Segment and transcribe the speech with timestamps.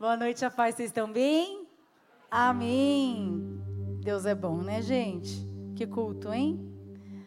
[0.00, 0.76] Boa noite, a paz.
[0.76, 1.66] Vocês estão bem?
[2.30, 3.60] Amém.
[4.00, 5.44] Deus é bom, né, gente?
[5.74, 6.72] Que culto, hein?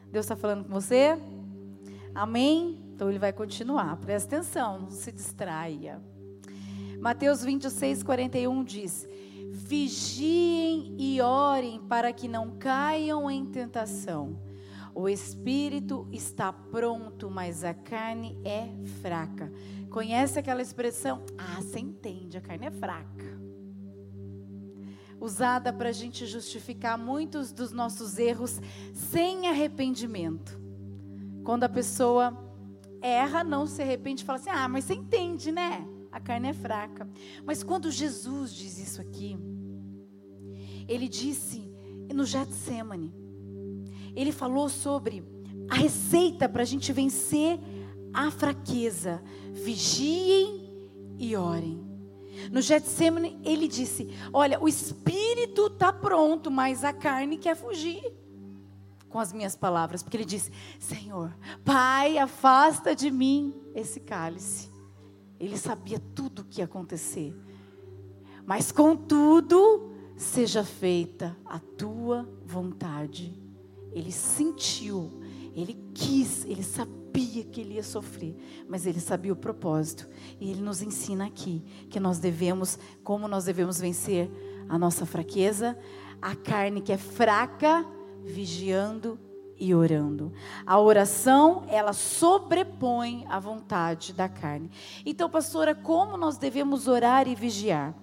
[0.10, 1.20] Deus está falando com você?
[2.16, 2.82] Amém?
[2.96, 3.98] Então ele vai continuar.
[3.98, 6.02] Presta atenção, não se distraia.
[6.98, 9.06] Mateus 26, 41 diz:
[9.50, 14.40] Vigiem e orem para que não caiam em tentação.
[14.96, 18.70] O espírito está pronto, mas a carne é
[19.02, 19.52] fraca.
[19.92, 21.22] Conhece aquela expressão?
[21.38, 23.42] Ah, você entende, a carne é fraca.
[25.20, 28.62] Usada para a gente justificar muitos dos nossos erros
[28.94, 30.58] sem arrependimento.
[31.44, 32.36] Quando a pessoa
[33.02, 35.86] erra, não se arrepende, fala assim: ah, mas você entende, né?
[36.10, 37.08] A carne é fraca.
[37.46, 39.38] Mas quando Jesus diz isso aqui,
[40.88, 41.70] ele disse
[42.14, 43.14] no Getsemane,
[44.16, 45.22] ele falou sobre
[45.70, 47.60] a receita para a gente vencer
[48.14, 49.22] a fraqueza.
[49.54, 51.92] Vigiem e orem.
[52.52, 58.02] No Getsemane, ele disse: Olha, o espírito está pronto, mas a carne quer fugir.
[59.10, 64.70] Com as minhas palavras, porque ele disse: Senhor, Pai, afasta de mim esse cálice.
[65.40, 67.36] Ele sabia tudo o que ia acontecer.
[68.46, 73.38] Mas contudo, seja feita a tua vontade.
[73.92, 75.21] Ele sentiu,
[75.56, 78.36] ele quis, ele sabia que ele ia sofrer,
[78.68, 80.08] mas ele sabia o propósito.
[80.40, 84.30] E ele nos ensina aqui que nós devemos, como nós devemos vencer
[84.70, 85.78] a nossa fraqueza,
[86.22, 87.86] a carne que é fraca,
[88.24, 89.20] vigiando
[89.58, 90.32] e orando.
[90.66, 94.72] A oração, ela sobrepõe a vontade da carne.
[95.06, 97.94] Então, pastora, como nós devemos orar e vigiar?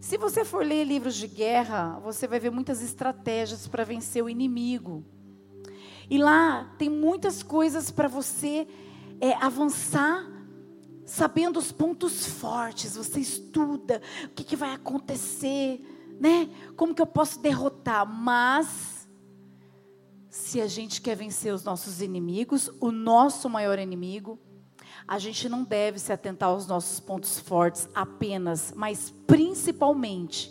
[0.00, 4.28] Se você for ler livros de guerra, você vai ver muitas estratégias para vencer o
[4.28, 5.04] inimigo.
[6.08, 8.66] E lá tem muitas coisas para você
[9.20, 10.26] é, avançar,
[11.04, 12.96] sabendo os pontos fortes.
[12.96, 15.80] Você estuda o que, que vai acontecer,
[16.20, 16.48] né?
[16.76, 18.06] Como que eu posso derrotar?
[18.06, 19.08] Mas
[20.28, 24.38] se a gente quer vencer os nossos inimigos, o nosso maior inimigo
[25.06, 30.50] a gente não deve se atentar aos nossos pontos fortes apenas, mas principalmente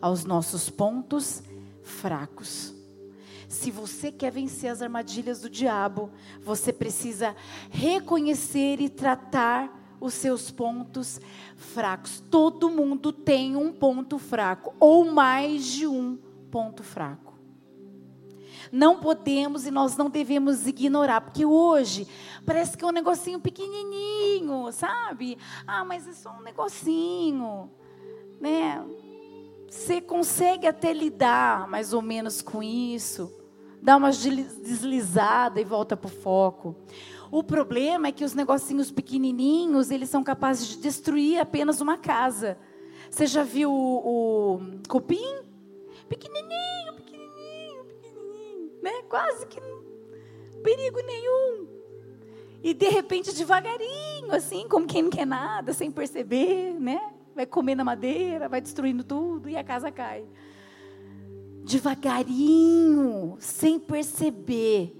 [0.00, 1.42] aos nossos pontos
[1.82, 2.73] fracos.
[3.54, 6.10] Se você quer vencer as armadilhas do diabo,
[6.42, 7.34] você precisa
[7.70, 11.20] reconhecer e tratar os seus pontos
[11.56, 12.22] fracos.
[12.30, 16.18] Todo mundo tem um ponto fraco, ou mais de um
[16.50, 17.32] ponto fraco
[18.72, 22.08] não podemos e nós não devemos ignorar, porque hoje
[22.44, 25.38] parece que é um negocinho pequenininho, sabe?
[25.64, 27.70] Ah, mas é só um negocinho,
[28.40, 28.84] né?
[29.70, 33.32] Você consegue até lidar mais ou menos com isso,
[33.84, 36.74] dá uma deslizada e volta para o foco.
[37.30, 42.56] O problema é que os negocinhos pequenininhos, eles são capazes de destruir apenas uma casa.
[43.10, 45.42] Você já viu o, o cupim?
[46.08, 46.94] Pequenininho,
[48.82, 49.02] né?
[49.08, 49.60] Quase que
[50.62, 51.66] perigo nenhum.
[52.62, 57.12] E de repente, devagarinho, assim, como quem não quer nada, sem perceber, né?
[57.34, 60.24] Vai comer na madeira, vai destruindo tudo e a casa cai.
[61.64, 64.94] Devagarinho, sem perceber.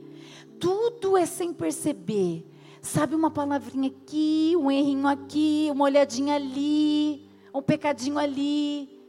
[0.59, 2.47] Tudo é sem perceber.
[2.81, 9.01] Sabe uma palavrinha aqui, um errinho aqui, uma olhadinha ali, um pecadinho ali,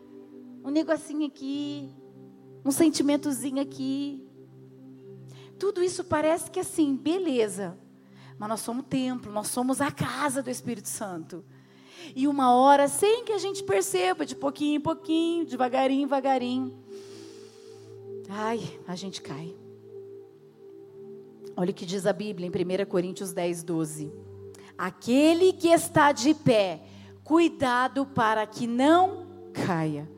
[0.63, 1.89] um negocinho aqui,
[2.63, 4.25] um sentimentozinho aqui.
[5.57, 7.77] Tudo isso parece que assim, beleza.
[8.37, 11.43] Mas nós somos o templo, nós somos a casa do Espírito Santo.
[12.15, 16.84] E uma hora, sem que a gente perceba, de pouquinho em pouquinho, devagarinho, devagarinho,
[18.29, 19.55] ai, a gente cai.
[21.57, 24.11] Olha o que diz a Bíblia em 1 Coríntios 10, 12.
[24.77, 26.83] Aquele que está de pé,
[27.23, 30.09] cuidado para que não caia.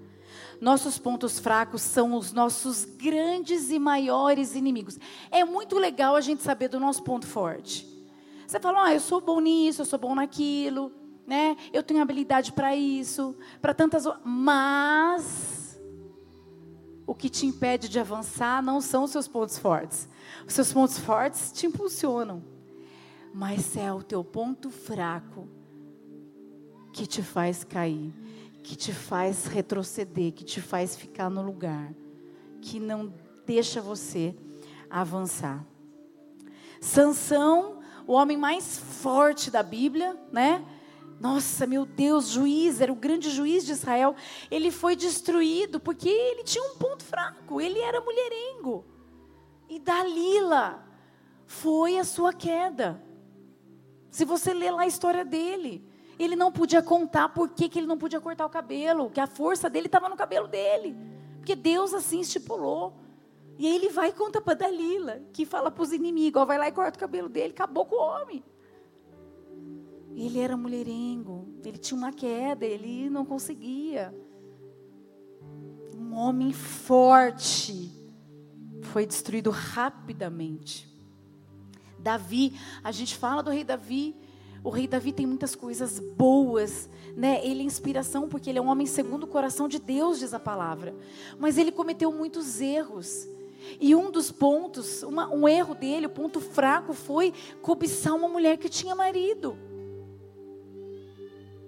[0.60, 4.98] Nossos pontos fracos são os nossos grandes e maiores inimigos.
[5.30, 7.88] É muito legal a gente saber do nosso ponto forte.
[8.48, 10.92] Você fala, ah, eu sou bom nisso, eu sou bom naquilo,
[11.28, 11.56] né?
[11.72, 15.67] Eu tenho habilidade para isso, para tantas Mas
[17.08, 20.08] o que te impede de avançar não são os seus pontos fortes.
[20.46, 22.44] Os seus pontos fortes te impulsionam.
[23.34, 25.48] Mas é o teu ponto fraco
[26.94, 28.14] que te faz cair
[28.68, 31.94] que te faz retroceder, que te faz ficar no lugar,
[32.62, 33.14] que não
[33.46, 34.36] deixa você
[34.90, 35.66] avançar.
[36.82, 40.66] Sansão, o homem mais forte da Bíblia, né?
[41.20, 44.16] Nossa, meu Deus, juiz, era o grande juiz de Israel.
[44.52, 48.86] Ele foi destruído porque ele tinha um ponto fraco, ele era mulherengo.
[49.68, 50.86] E Dalila
[51.46, 53.04] foi a sua queda.
[54.12, 55.84] Se você ler lá a história dele,
[56.20, 59.70] Ele não podia contar por que, ele não podia cortar o cabelo, que a força
[59.70, 60.98] dele estava no cabelo dele.
[61.38, 62.96] Porque Deus assim estipulou.
[63.60, 66.58] E aí ele vai e conta para Dalila, que fala para os inimigos, ó, vai
[66.58, 68.44] lá e corta o cabelo dele, acabou com o homem.
[70.18, 74.12] Ele era mulherengo, ele tinha uma queda, ele não conseguia.
[75.96, 77.92] Um homem forte
[78.82, 80.92] foi destruído rapidamente.
[82.00, 84.16] Davi, a gente fala do rei Davi,
[84.64, 87.46] o rei Davi tem muitas coisas boas, né?
[87.46, 90.40] Ele é inspiração porque ele é um homem segundo o coração de Deus, diz a
[90.40, 90.96] palavra.
[91.38, 93.28] Mas ele cometeu muitos erros.
[93.80, 97.32] E um dos pontos, uma, um erro dele, o ponto fraco foi
[97.62, 99.77] cobiçar uma mulher que tinha marido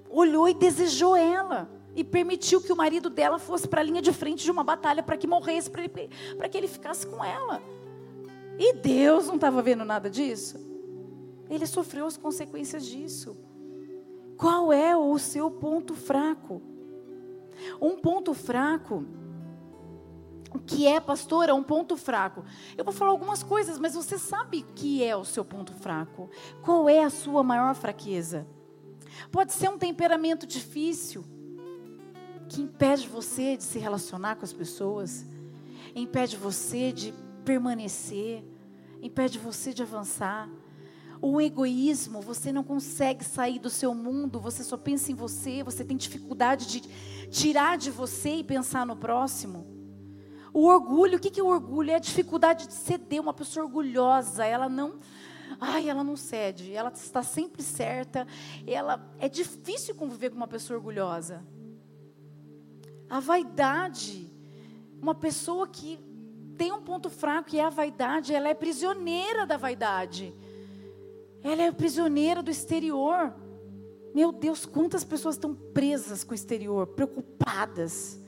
[0.10, 1.70] olhou e desejou ela.
[1.96, 5.04] E permitiu que o marido dela fosse para a linha de frente de uma batalha
[5.04, 7.62] para que morresse, para que ele ficasse com ela.
[8.58, 10.58] E Deus não estava vendo nada disso.
[11.50, 13.36] Ele sofreu as consequências disso.
[14.38, 16.62] Qual é o seu ponto fraco?
[17.82, 19.04] Um ponto fraco.
[20.54, 22.44] O que é, pastora, um ponto fraco?
[22.78, 26.30] Eu vou falar algumas coisas, mas você sabe o que é o seu ponto fraco?
[26.62, 28.48] Qual é a sua maior fraqueza?
[29.32, 31.24] Pode ser um temperamento difícil
[32.48, 35.26] que impede você de se relacionar com as pessoas,
[35.96, 37.14] impede você de
[37.46, 38.44] permanecer,
[39.02, 40.50] impede você de avançar.
[41.22, 45.84] O egoísmo, você não consegue sair do seu mundo, você só pensa em você, você
[45.84, 46.82] tem dificuldade de
[47.30, 49.68] tirar de você e pensar no próximo.
[50.54, 51.92] O orgulho, o que é o orgulho?
[51.92, 53.22] É a dificuldade de ceder.
[53.22, 55.00] Uma pessoa orgulhosa, ela não
[55.60, 58.26] Ai, ela não cede, ela está sempre certa.
[58.66, 61.46] Ela é difícil conviver com uma pessoa orgulhosa.
[63.10, 64.32] A vaidade,
[65.02, 66.00] uma pessoa que
[66.58, 70.34] tem um ponto fraco que é a vaidade, ela é prisioneira da vaidade.
[71.44, 73.34] Ela é prisioneira do exterior.
[74.14, 78.20] Meu Deus, quantas pessoas estão presas com o exterior, preocupadas.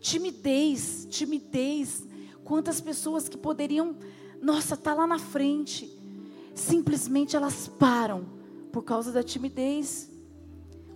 [0.00, 2.06] Timidez, timidez.
[2.42, 3.96] Quantas pessoas que poderiam,
[4.40, 6.01] nossa, tá lá na frente
[6.54, 8.26] simplesmente elas param
[8.72, 10.10] por causa da timidez.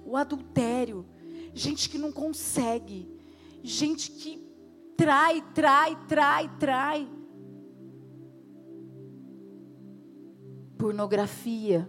[0.05, 1.05] O adultério,
[1.53, 3.09] gente que não consegue,
[3.63, 4.47] gente que
[4.97, 7.09] trai, trai, trai, trai.
[10.79, 11.89] Pornografia,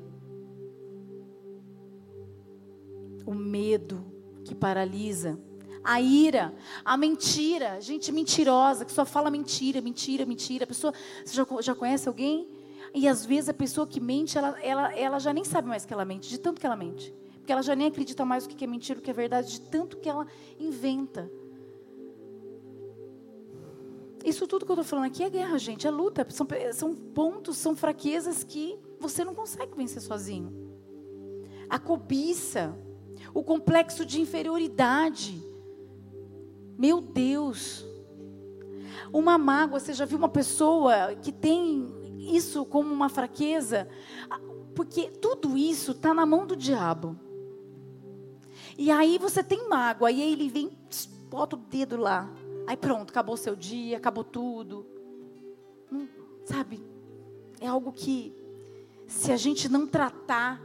[3.26, 4.06] o medo
[4.44, 5.38] que paralisa,
[5.84, 6.54] a ira,
[6.84, 10.64] a mentira, gente mentirosa que só fala mentira, mentira, mentira.
[10.64, 10.94] A pessoa,
[11.24, 12.57] você já, já conhece alguém
[12.94, 15.94] e às vezes a pessoa que mente, ela, ela, ela já nem sabe mais que
[15.94, 17.14] ela mente, de tanto que ela mente.
[17.38, 19.62] Porque ela já nem acredita mais o que é mentira, o que é verdade, de
[19.62, 20.28] tanto que ela
[20.60, 21.32] inventa.
[24.26, 26.28] Isso tudo que eu estou falando aqui é guerra, gente, é luta.
[26.30, 30.52] São, são pontos, são fraquezas que você não consegue vencer sozinho.
[31.70, 32.78] A cobiça,
[33.34, 35.42] o complexo de inferioridade.
[36.78, 37.86] Meu Deus.
[39.14, 41.97] Uma mágoa, você já viu uma pessoa que tem
[42.36, 43.88] isso como uma fraqueza,
[44.76, 47.18] porque tudo isso está na mão do diabo.
[48.78, 50.78] E aí você tem mágoa, e aí ele vem,
[51.30, 52.30] bota o dedo lá.
[52.68, 54.86] Aí pronto, acabou o seu dia, acabou tudo.
[55.92, 56.08] Hum,
[56.46, 56.84] sabe?
[57.60, 58.36] É algo que,
[59.08, 60.62] se a gente não tratar,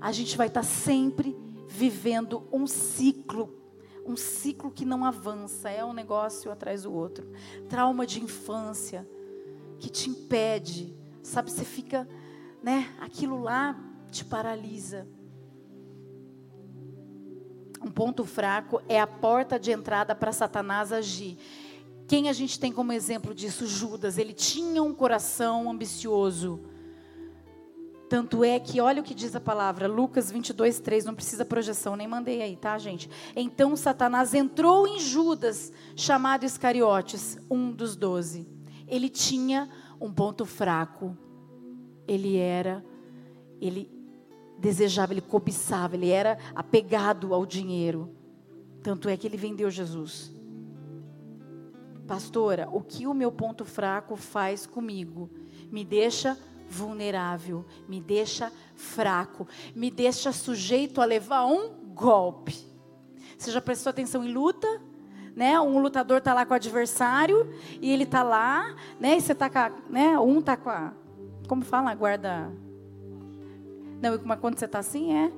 [0.00, 1.36] a gente vai estar tá sempre
[1.68, 3.62] vivendo um ciclo.
[4.06, 7.26] Um ciclo que não avança, é um negócio atrás do outro.
[7.68, 9.08] Trauma de infância,
[9.84, 11.52] que te impede, sabe?
[11.52, 12.08] Você fica,
[12.62, 12.90] né?
[13.00, 13.78] Aquilo lá
[14.10, 15.06] te paralisa.
[17.82, 21.36] Um ponto fraco é a porta de entrada para Satanás agir.
[22.08, 23.66] Quem a gente tem como exemplo disso?
[23.66, 24.16] Judas.
[24.16, 26.62] Ele tinha um coração ambicioso.
[28.08, 31.94] Tanto é que, olha o que diz a palavra, Lucas 22, 3, não precisa projeção,
[31.94, 33.10] nem mandei aí, tá, gente?
[33.36, 38.54] Então Satanás entrou em Judas, chamado Iscariotes, um dos doze.
[38.86, 39.68] Ele tinha
[40.00, 41.16] um ponto fraco.
[42.06, 42.84] Ele era,
[43.60, 43.90] ele
[44.58, 48.14] desejava, ele cobiçava, ele era apegado ao dinheiro.
[48.82, 50.34] Tanto é que ele vendeu Jesus.
[52.06, 55.30] Pastora, o que o meu ponto fraco faz comigo?
[55.70, 56.38] Me deixa
[56.68, 62.56] vulnerável, me deixa fraco, me deixa sujeito a levar um golpe.
[63.38, 64.66] Você já prestou atenção em luta?
[65.34, 65.58] Né?
[65.60, 69.16] Um lutador tá lá com o adversário e ele tá lá, né?
[69.16, 70.18] E você tá com a, né?
[70.18, 70.92] Um tá com a,
[71.48, 72.50] como fala, a guarda.
[74.00, 75.32] Não, mas quando você tá assim é,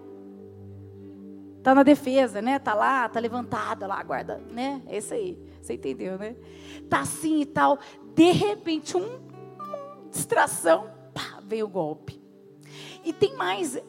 [1.62, 2.58] tá na defesa, né?
[2.58, 4.82] Tá lá, tá levantada lá a guarda, né?
[4.86, 6.36] É isso aí, você entendeu, né?
[6.88, 7.78] Tá assim e tal.
[8.14, 9.18] De repente, um,
[10.10, 12.20] distração, pá, veio o golpe.
[13.04, 13.80] E tem mais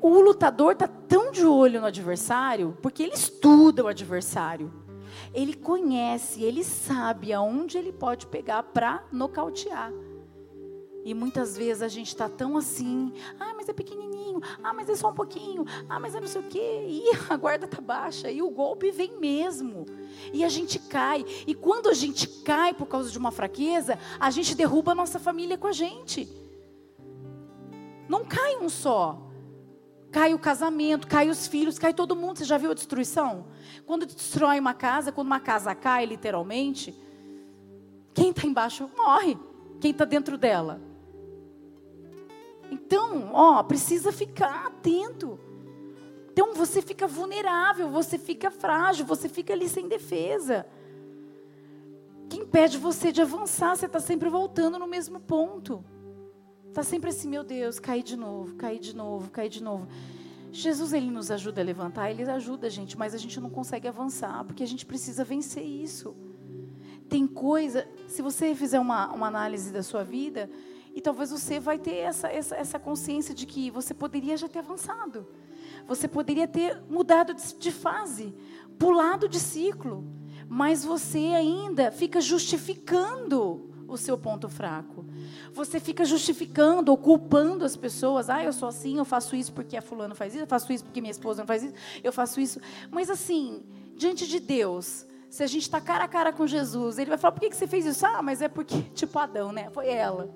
[0.00, 4.72] O lutador está tão de olho no adversário, porque ele estuda o adversário.
[5.32, 9.92] Ele conhece, ele sabe aonde ele pode pegar para nocautear.
[11.04, 14.94] E muitas vezes a gente está tão assim, ah, mas é pequenininho, ah, mas é
[14.94, 18.30] só um pouquinho, ah, mas é não sei o quê, e a guarda está baixa,
[18.30, 19.86] e o golpe vem mesmo.
[20.32, 21.24] E a gente cai.
[21.46, 25.18] E quando a gente cai por causa de uma fraqueza, a gente derruba a nossa
[25.18, 26.28] família com a gente.
[28.08, 29.27] Não cai um só.
[30.10, 32.38] Cai o casamento, cai os filhos, cai todo mundo.
[32.38, 33.46] Você já viu a destruição?
[33.86, 36.94] Quando destrói uma casa, quando uma casa cai, literalmente,
[38.14, 39.38] quem está embaixo morre.
[39.80, 40.88] Quem está dentro dela
[42.70, 45.38] então, ó, precisa ficar atento.
[46.32, 50.66] Então você fica vulnerável, você fica frágil, você fica ali sem defesa.
[52.28, 53.74] Quem impede você de avançar?
[53.74, 55.84] Você está sempre voltando no mesmo ponto.
[56.78, 59.88] Está sempre assim, meu Deus, cair de novo, cair de novo, cair de novo.
[60.52, 63.88] Jesus, ele nos ajuda a levantar, ele ajuda a gente, mas a gente não consegue
[63.88, 66.14] avançar, porque a gente precisa vencer isso.
[67.08, 70.48] Tem coisa, se você fizer uma, uma análise da sua vida,
[70.94, 74.60] e talvez você vai ter essa, essa, essa consciência de que você poderia já ter
[74.60, 75.26] avançado.
[75.84, 78.32] Você poderia ter mudado de, de fase,
[78.78, 80.04] pulado de ciclo.
[80.48, 85.04] Mas você ainda fica justificando o seu ponto fraco.
[85.52, 88.30] Você fica justificando ou culpando as pessoas.
[88.30, 90.84] Ah, eu sou assim, eu faço isso porque a fulano faz isso, eu faço isso
[90.84, 92.60] porque minha esposa não faz isso, eu faço isso.
[92.90, 93.62] Mas assim,
[93.96, 97.32] diante de Deus, se a gente está cara a cara com Jesus, ele vai falar,
[97.32, 98.06] por que, que você fez isso?
[98.06, 99.70] Ah, mas é porque, tipo Adão, né?
[99.70, 100.32] Foi ela.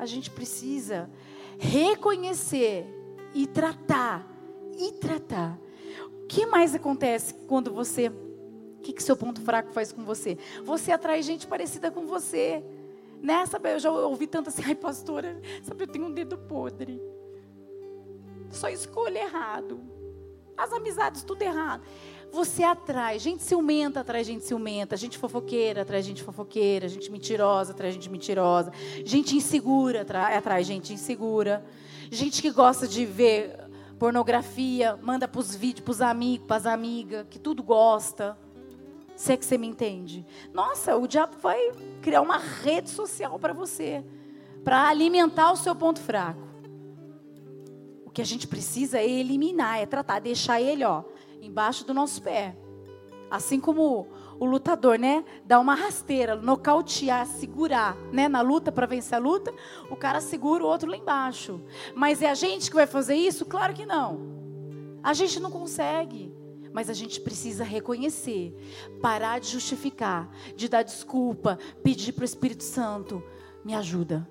[0.00, 1.10] a gente precisa
[1.58, 2.86] reconhecer
[3.34, 4.26] e tratar.
[4.78, 5.58] E tratar.
[6.06, 8.10] O que mais acontece quando você.
[8.80, 10.38] O que, que seu ponto fraco faz com você?
[10.64, 12.64] Você atrai gente parecida com você.
[13.22, 13.44] Né?
[13.44, 16.98] Sabe, eu já ouvi tanto assim, ai pastora, sabe, eu tenho um dedo podre.
[18.50, 19.82] Só escolha errado.
[20.56, 21.82] As amizades, tudo errado.
[22.32, 27.92] Você atrai gente ciumenta, atrai gente ciumenta, gente fofoqueira, atrai gente fofoqueira, gente mentirosa, atrai
[27.92, 28.72] gente mentirosa,
[29.04, 31.62] gente insegura, atrai, atrai gente insegura,
[32.10, 33.58] gente que gosta de ver
[33.98, 38.38] pornografia, manda para os vídeos, para os amigos, para as amigas, que tudo gosta.
[39.20, 40.26] Se é que você me entende.
[40.50, 44.02] Nossa, o diabo vai criar uma rede social para você,
[44.64, 46.40] para alimentar o seu ponto fraco.
[48.06, 51.04] O que a gente precisa é eliminar, é tratar, deixar ele, ó,
[51.42, 52.56] embaixo do nosso pé.
[53.30, 54.08] Assim como
[54.38, 59.52] o lutador, né, dá uma rasteira, nocautear, segurar, né, na luta para vencer a luta,
[59.90, 61.60] o cara segura o outro lá embaixo.
[61.94, 63.44] Mas é a gente que vai fazer isso?
[63.44, 64.18] Claro que não.
[65.02, 66.39] A gente não consegue.
[66.72, 68.54] Mas a gente precisa reconhecer,
[69.00, 73.22] parar de justificar, de dar desculpa, pedir para o Espírito Santo,
[73.64, 74.28] me ajuda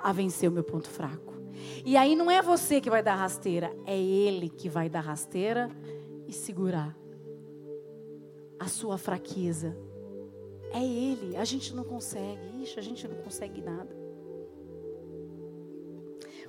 [0.00, 1.34] a vencer o meu ponto fraco.
[1.84, 5.70] E aí não é você que vai dar rasteira, é ele que vai dar rasteira
[6.26, 6.96] e segurar
[8.58, 9.76] a sua fraqueza.
[10.72, 11.36] É Ele.
[11.36, 12.62] A gente não consegue.
[12.62, 13.94] Ixi, a gente não consegue nada.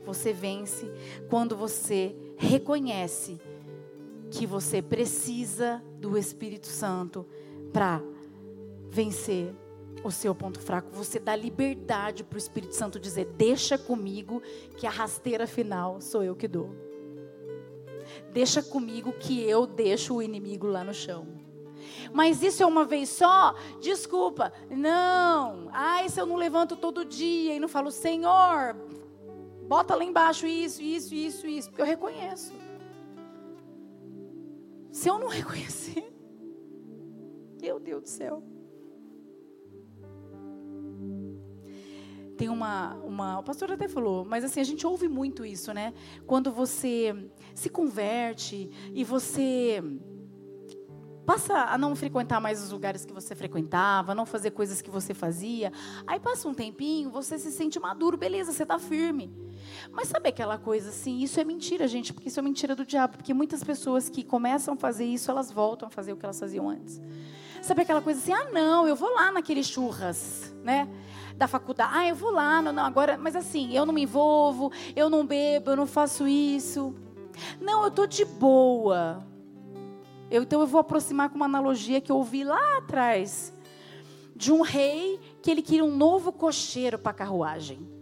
[0.06, 0.90] Você vence
[1.30, 3.40] quando você reconhece
[4.32, 7.26] que você precisa do Espírito Santo
[7.72, 8.02] para
[8.90, 9.54] vencer
[10.04, 10.90] o seu ponto fraco.
[10.92, 14.42] Você dá liberdade para o Espírito Santo dizer: Deixa comigo,
[14.78, 16.70] que a rasteira final sou eu que dou.
[18.32, 21.28] Deixa comigo que eu deixo o inimigo lá no chão.
[22.14, 23.56] Mas isso é uma vez só?
[23.82, 24.54] Desculpa.
[24.70, 25.70] Não.
[25.74, 28.76] Ah, isso eu não levanto todo dia e não falo, Senhor,
[29.68, 31.70] bota lá embaixo isso, isso, isso, isso.
[31.70, 32.54] Porque eu reconheço.
[34.92, 36.14] Se eu não reconhecer,
[37.62, 38.44] meu Deus do céu.
[42.38, 43.40] tem uma, uma.
[43.40, 45.94] O pastor até falou, mas assim, a gente ouve muito isso, né?
[46.26, 47.14] Quando você
[47.56, 49.82] se converte e você
[51.26, 55.14] passa a não frequentar mais os lugares que você frequentava, não fazer coisas que você
[55.14, 55.74] fazia.
[56.06, 59.36] Aí passa um tempinho, você se sente maduro, beleza, você está firme.
[59.92, 61.20] Mas sabe aquela coisa assim?
[61.20, 63.18] Isso é mentira, gente, porque isso é mentira do diabo.
[63.18, 66.40] Porque muitas pessoas que começam a fazer isso, elas voltam a fazer o que elas
[66.40, 67.02] faziam antes.
[67.62, 68.34] Sabe aquela coisa assim?
[68.34, 70.88] Ah, não, eu vou lá naquele churras, né?
[71.38, 71.92] da faculdade.
[71.94, 75.26] Ah, eu vou lá, não, não, agora, mas assim, eu não me envolvo, eu não
[75.26, 76.96] bebo, eu não faço isso.
[77.62, 79.24] Não, eu tô de boa.
[80.30, 83.54] Eu, então eu vou aproximar com uma analogia que eu ouvi lá atrás
[84.36, 87.97] de um rei que ele queria um novo cocheiro para a carruagem.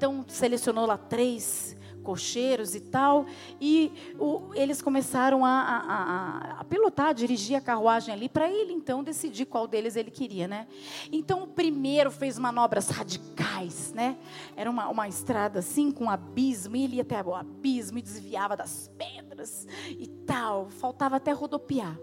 [0.00, 3.26] Então selecionou lá três cocheiros e tal,
[3.60, 8.50] e o, eles começaram a, a, a, a, pilotar, a dirigir a carruagem ali, para
[8.50, 10.66] ele então decidir qual deles ele queria, né?
[11.12, 14.16] Então o primeiro fez manobras radicais, né?
[14.56, 18.02] Era uma, uma estrada assim, com um abismo, e ele ia até o abismo e
[18.02, 21.94] desviava das pedras e tal, faltava até rodopiar.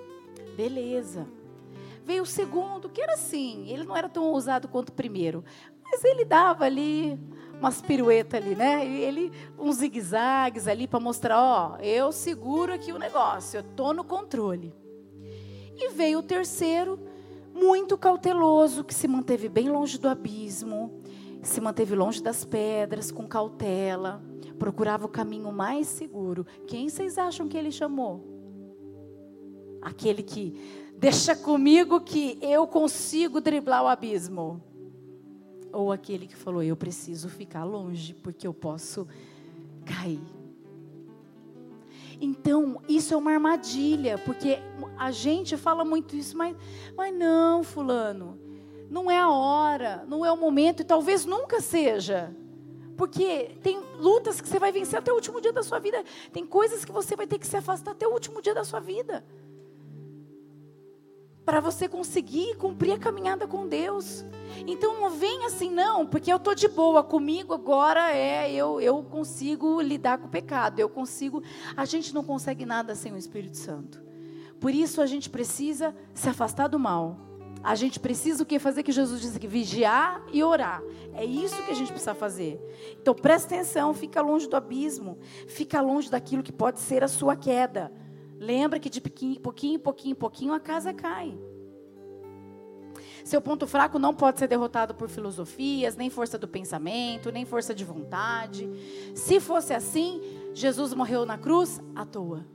[0.55, 1.27] Beleza.
[2.05, 5.43] Veio o segundo, que era assim, ele não era tão ousado quanto o primeiro,
[5.89, 7.20] mas ele dava ali
[7.60, 8.86] umas piruetas ali, né?
[8.86, 14.03] Ele, uns zigue-zagues ali para mostrar, ó, eu seguro aqui o negócio, eu tô no
[14.03, 14.74] controle.
[15.75, 17.00] E veio o terceiro,
[17.53, 21.01] muito cauteloso, que se manteve bem longe do abismo,
[21.41, 24.22] se manteve longe das pedras, com cautela,
[24.60, 26.46] procurava o caminho mais seguro.
[26.67, 28.24] Quem vocês acham que ele chamou?
[29.82, 30.60] Aquele que
[30.98, 34.62] deixa comigo que eu consigo driblar o abismo.
[35.71, 39.07] Ou aquele que falou: Eu preciso ficar longe, porque eu posso
[39.86, 40.21] cair.
[42.19, 44.59] Então, isso é uma armadilha, porque
[44.97, 46.55] a gente fala muito isso, mas,
[46.95, 48.39] mas não, Fulano,
[48.89, 52.36] não é a hora, não é o momento, e talvez nunca seja.
[52.95, 56.43] Porque tem lutas que você vai vencer até o último dia da sua vida, tem
[56.43, 59.24] coisas que você vai ter que se afastar até o último dia da sua vida
[61.47, 64.25] para você conseguir cumprir a caminhada com Deus.
[64.67, 69.01] Então não vem assim não, porque eu tô de boa comigo agora é eu eu
[69.01, 71.41] consigo lidar com o pecado, eu consigo.
[71.77, 74.03] A gente não consegue nada sem o Espírito Santo.
[74.59, 77.17] Por isso a gente precisa se afastar do mal.
[77.63, 80.83] A gente precisa o que fazer que Jesus disse aqui, vigiar e orar.
[81.13, 82.59] É isso que a gente precisa fazer.
[83.01, 87.37] Então presta atenção, fica longe do abismo, fica longe daquilo que pode ser a sua
[87.37, 87.89] queda.
[88.39, 91.38] Lembra que de pouquinho, pouquinho, pouquinho, pouquinho a casa cai.
[93.24, 97.75] Seu ponto fraco não pode ser derrotado por filosofias, nem força do pensamento, nem força
[97.75, 98.70] de vontade.
[99.13, 100.22] Se fosse assim,
[100.53, 102.46] Jesus morreu na cruz à toa.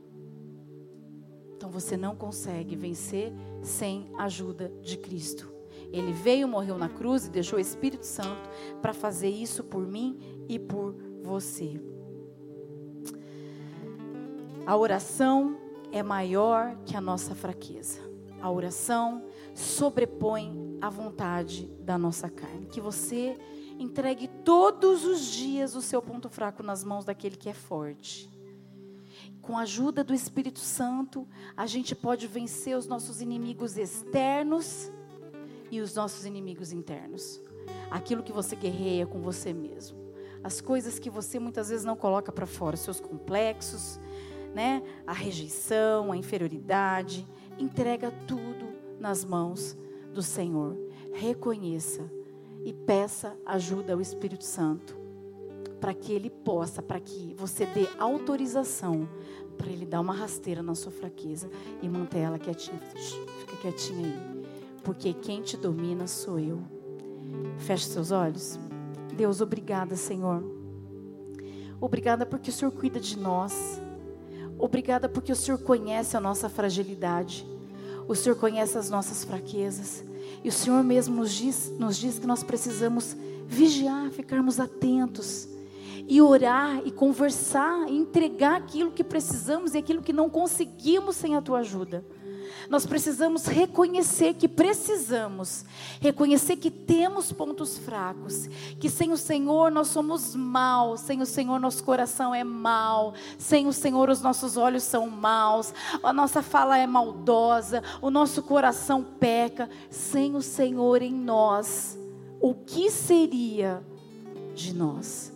[1.57, 5.53] Então você não consegue vencer sem a ajuda de Cristo.
[5.93, 8.49] Ele veio, morreu na cruz e deixou o Espírito Santo
[8.81, 11.79] para fazer isso por mim e por você.
[14.65, 15.57] A oração
[15.93, 18.01] é maior que a nossa fraqueza.
[18.41, 19.25] A oração
[19.55, 22.67] sobrepõe a vontade da nossa carne.
[22.67, 23.39] Que você
[23.79, 28.33] entregue todos os dias o seu ponto fraco nas mãos daquele que é forte.
[29.41, 34.91] Com a ajuda do Espírito Santo, a gente pode vencer os nossos inimigos externos
[35.71, 37.41] e os nossos inimigos internos.
[37.91, 39.99] Aquilo que você guerreia com você mesmo.
[40.43, 44.01] As coisas que você muitas vezes não coloca para fora, seus complexos,
[44.55, 44.83] né?
[45.07, 47.27] A rejeição, a inferioridade,
[47.59, 49.77] entrega tudo nas mãos
[50.13, 50.77] do Senhor.
[51.13, 52.11] Reconheça
[52.65, 55.03] e peça ajuda ao Espírito Santo
[55.83, 59.09] para que ele possa, para que você dê autorização
[59.59, 61.51] para ele dar uma rasteira na sua fraqueza
[61.83, 62.79] e manter ela quietinha.
[62.79, 64.45] Fica quietinha aí.
[64.85, 66.63] Porque quem te domina sou eu.
[67.59, 68.61] Feche seus olhos.
[69.17, 70.45] Deus, obrigada, Senhor.
[71.81, 73.82] Obrigada porque o Senhor cuida de nós.
[74.63, 77.45] Obrigada porque o Senhor conhece a nossa fragilidade.
[78.07, 80.05] O Senhor conhece as nossas fraquezas.
[80.45, 85.49] E o Senhor mesmo nos diz, nos diz que nós precisamos vigiar, ficarmos atentos.
[86.07, 91.35] E orar e conversar, e entregar aquilo que precisamos e aquilo que não conseguimos sem
[91.35, 92.05] a tua ajuda.
[92.69, 95.65] Nós precisamos reconhecer que precisamos,
[96.01, 98.47] reconhecer que temos pontos fracos,
[98.79, 103.67] que sem o Senhor nós somos maus, sem o Senhor nosso coração é mau, sem
[103.67, 109.03] o Senhor os nossos olhos são maus, a nossa fala é maldosa, o nosso coração
[109.03, 111.99] peca, sem o Senhor em nós,
[112.41, 113.83] o que seria
[114.55, 115.33] de nós?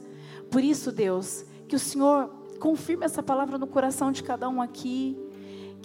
[0.50, 5.16] Por isso, Deus, que o Senhor confirme essa palavra no coração de cada um aqui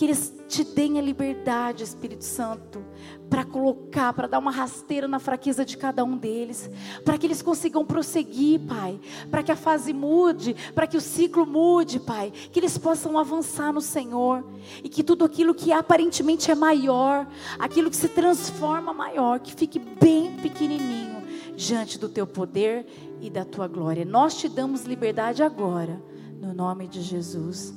[0.01, 2.83] que eles te deem a liberdade, Espírito Santo,
[3.29, 6.71] para colocar, para dar uma rasteira na fraqueza de cada um deles,
[7.05, 11.45] para que eles consigam prosseguir, Pai, para que a fase mude, para que o ciclo
[11.45, 14.43] mude, Pai, que eles possam avançar no Senhor
[14.83, 17.27] e que tudo aquilo que aparentemente é maior,
[17.59, 21.21] aquilo que se transforma maior, que fique bem pequenininho
[21.55, 22.87] diante do teu poder
[23.21, 24.03] e da tua glória.
[24.03, 26.01] Nós te damos liberdade agora,
[26.41, 27.71] no nome de Jesus.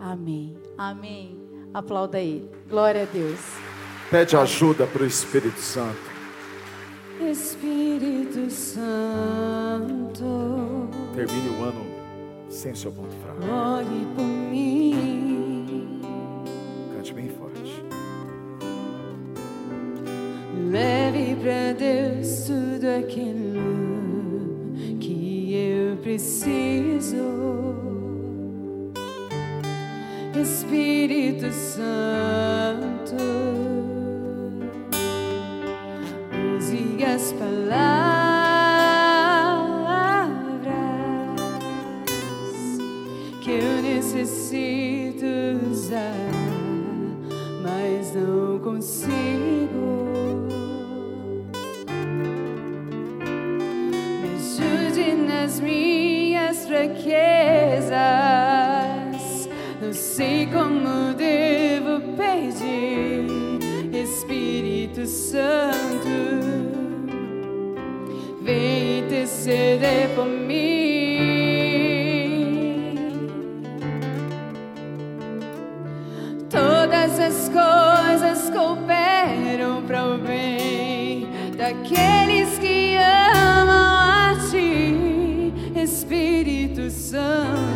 [0.00, 0.56] Amém.
[0.76, 1.47] Amém.
[1.72, 2.48] Aplauda ele.
[2.68, 3.40] Glória a Deus.
[4.10, 6.08] Pede ajuda para o Espírito Santo.
[7.20, 10.24] Espírito Santo.
[11.14, 11.84] Termine o ano
[12.48, 13.40] sem seu ponto fraco.
[13.42, 16.00] Olhe por mim.
[16.94, 17.84] Cante bem forte.
[20.70, 23.58] Leve para Deus tudo aquilo
[25.00, 27.16] que eu preciso
[30.40, 33.16] Espírito Santo.
[81.68, 87.67] Aqueles que amam a Ti, Espírito Santo.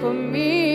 [0.00, 0.69] for me.